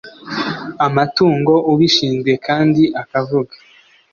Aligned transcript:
amatungo 0.85 1.53
ubishinzwe 1.71 2.31
kandi 2.45 2.83
akavuga 3.01 3.53